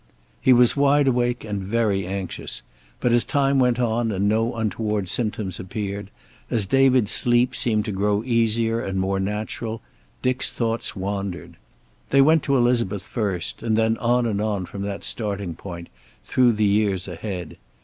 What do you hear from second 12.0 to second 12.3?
They